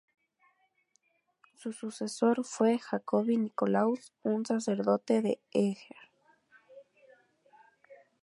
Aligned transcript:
Su 1.53 1.73
sucesor 1.73 2.43
fue 2.43 2.79
Jacobi 2.79 3.37
Nicolaus, 3.37 4.13
un 4.23 4.47
sacerdote 4.47 5.21
de 5.21 5.39
Eger. 5.51 5.97